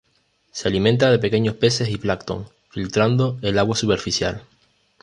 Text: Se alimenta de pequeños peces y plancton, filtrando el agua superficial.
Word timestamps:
Se 0.51 0.67
alimenta 0.67 1.11
de 1.11 1.19
pequeños 1.19 1.53
peces 1.57 1.89
y 1.89 1.99
plancton, 1.99 2.47
filtrando 2.71 3.37
el 3.43 3.59
agua 3.59 3.75
superficial. 3.75 4.41